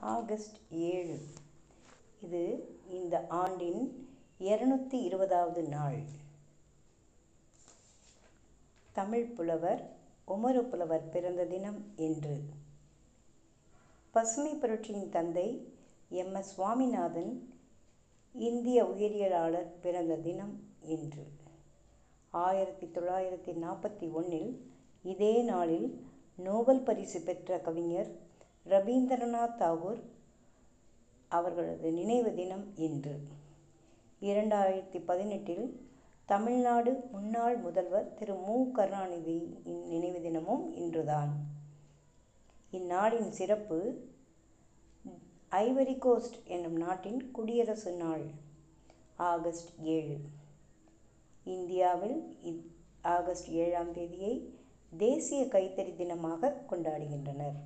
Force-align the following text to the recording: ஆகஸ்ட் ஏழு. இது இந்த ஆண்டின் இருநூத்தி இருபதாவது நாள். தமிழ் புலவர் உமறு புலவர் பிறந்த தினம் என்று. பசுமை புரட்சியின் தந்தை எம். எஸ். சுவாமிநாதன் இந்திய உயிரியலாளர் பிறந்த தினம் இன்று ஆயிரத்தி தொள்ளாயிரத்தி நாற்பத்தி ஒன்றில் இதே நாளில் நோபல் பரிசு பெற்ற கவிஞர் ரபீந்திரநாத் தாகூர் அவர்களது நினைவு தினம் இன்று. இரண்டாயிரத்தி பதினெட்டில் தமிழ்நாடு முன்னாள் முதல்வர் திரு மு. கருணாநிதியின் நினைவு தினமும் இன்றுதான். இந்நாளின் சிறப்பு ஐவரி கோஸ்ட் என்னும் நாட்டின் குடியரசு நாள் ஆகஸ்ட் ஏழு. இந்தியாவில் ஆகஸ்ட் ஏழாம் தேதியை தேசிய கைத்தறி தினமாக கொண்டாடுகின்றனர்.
ஆகஸ்ட் 0.00 0.56
ஏழு. 0.70 1.18
இது 2.22 2.76
இந்த 2.88 3.26
ஆண்டின் 3.28 4.08
இருநூத்தி 4.40 5.02
இருபதாவது 5.02 5.62
நாள். 5.62 5.98
தமிழ் 8.92 9.24
புலவர் 9.24 9.96
உமறு 10.28 10.60
புலவர் 10.60 11.08
பிறந்த 11.08 11.44
தினம் 11.44 11.84
என்று. 11.96 12.40
பசுமை 14.10 14.54
புரட்சியின் 14.54 15.08
தந்தை 15.08 15.72
எம். 16.08 16.34
எஸ். 16.34 16.54
சுவாமிநாதன் 16.54 17.52
இந்திய 18.32 18.84
உயிரியலாளர் 18.84 19.66
பிறந்த 19.80 20.16
தினம் 20.16 20.62
இன்று 20.82 21.26
ஆயிரத்தி 22.30 22.86
தொள்ளாயிரத்தி 22.86 23.52
நாற்பத்தி 23.62 24.12
ஒன்றில் 24.12 24.70
இதே 25.02 25.42
நாளில் 25.42 26.06
நோபல் 26.36 26.80
பரிசு 26.80 27.20
பெற்ற 27.20 27.58
கவிஞர் 27.58 28.26
ரபீந்திரநாத் 28.68 29.56
தாகூர் 29.58 30.00
அவர்களது 31.28 31.90
நினைவு 31.92 32.34
தினம் 32.34 32.76
இன்று. 32.76 33.14
இரண்டாயிரத்தி 34.20 34.98
பதினெட்டில் 35.04 35.66
தமிழ்நாடு 36.24 36.92
முன்னாள் 37.12 37.56
முதல்வர் 37.56 38.14
திரு 38.14 38.34
மு. 38.34 38.56
கருணாநிதியின் 38.74 39.86
நினைவு 39.86 40.20
தினமும் 40.20 40.74
இன்றுதான். 40.74 41.32
இந்நாளின் 42.70 43.30
சிறப்பு 43.30 43.78
ஐவரி 45.50 45.98
கோஸ்ட் 45.98 46.36
என்னும் 46.46 46.76
நாட்டின் 46.76 47.30
குடியரசு 47.30 47.92
நாள் 47.92 48.26
ஆகஸ்ட் 49.16 49.80
ஏழு. 49.80 50.18
இந்தியாவில் 51.44 52.18
ஆகஸ்ட் 53.02 53.50
ஏழாம் 53.50 53.92
தேதியை 53.92 54.34
தேசிய 54.96 55.44
கைத்தறி 55.44 55.92
தினமாக 55.96 56.52
கொண்டாடுகின்றனர். 56.70 57.58